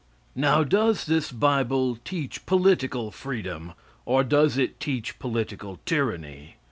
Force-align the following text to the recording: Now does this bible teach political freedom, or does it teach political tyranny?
Now 0.35 0.63
does 0.63 1.05
this 1.05 1.31
bible 1.31 1.95
teach 2.03 2.47
political 2.47 3.11
freedom, 3.11 3.73
or 4.03 4.23
does 4.23 4.57
it 4.57 4.79
teach 4.79 5.19
political 5.19 5.79
tyranny? 5.85 6.55